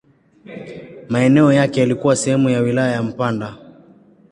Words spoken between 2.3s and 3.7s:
ya wilaya ya Mpanda.